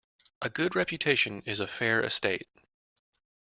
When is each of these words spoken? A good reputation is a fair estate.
A 0.41 0.49
good 0.49 0.75
reputation 0.75 1.43
is 1.45 1.59
a 1.59 1.67
fair 1.67 2.01
estate. 2.01 2.47